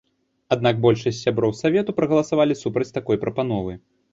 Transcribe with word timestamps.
Аднак 0.55 0.79
большасць 0.85 1.19
сяброў 1.27 1.53
савету 1.61 1.97
прагаласавалі 1.99 2.59
супраць 2.63 2.91
такой 2.99 3.23
прапановы. 3.27 3.79